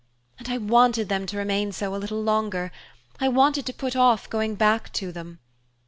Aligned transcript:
And 0.39 0.49
I 0.49 0.57
wanted 0.57 1.09
them 1.09 1.27
to 1.27 1.37
remain 1.37 1.71
so 1.71 1.93
a 1.93 1.97
little 1.97 2.23
longer; 2.23 2.71
I 3.19 3.27
wanted 3.27 3.67
to 3.67 3.71
put 3.73 3.95
off 3.95 4.27
going 4.27 4.55
back 4.55 4.91
to 4.93 5.11
them. 5.11 5.37